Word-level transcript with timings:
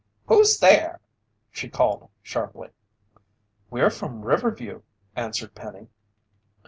"Who's 0.27 0.57
there?" 0.59 0.99
she 1.51 1.69
called 1.69 2.09
sharply. 2.23 2.69
"We're 3.69 3.91
from 3.91 4.23
Riverview," 4.25 4.81
answered 5.15 5.53
Penny. 5.53 5.89